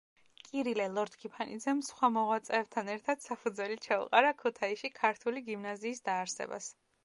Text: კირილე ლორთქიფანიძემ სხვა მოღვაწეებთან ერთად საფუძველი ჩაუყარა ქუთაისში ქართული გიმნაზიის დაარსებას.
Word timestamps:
კირილე 0.45 0.85
ლორთქიფანიძემ 0.93 1.83
სხვა 1.89 2.09
მოღვაწეებთან 2.15 2.89
ერთად 2.95 3.23
საფუძველი 3.27 3.79
ჩაუყარა 3.87 4.35
ქუთაისში 4.43 4.95
ქართული 4.99 5.49
გიმნაზიის 5.51 6.07
დაარსებას. 6.11 6.77